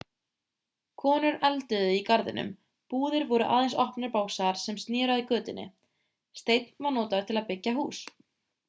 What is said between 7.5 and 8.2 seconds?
byggja hús